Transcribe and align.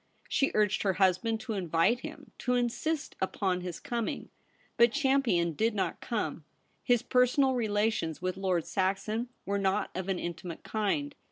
She 0.27 0.49
urged 0.55 0.81
her 0.81 0.93
husband 0.93 1.39
to 1.41 1.53
invite 1.53 1.99
him— 1.99 2.31
to 2.39 2.55
insist 2.55 3.15
upon 3.21 3.61
his 3.61 3.79
coming. 3.79 4.29
But 4.75 4.93
Cham 4.93 5.21
pion 5.21 5.53
did 5.53 5.75
not 5.75 6.01
come. 6.01 6.43
His 6.83 7.03
personal 7.03 7.53
relations 7.53 8.19
with 8.19 8.35
Lord 8.35 8.65
Saxon 8.65 9.29
were 9.45 9.59
not 9.59 9.91
of 9.93 10.09
an 10.09 10.17
intimate 10.17 10.63
kind. 10.63 11.13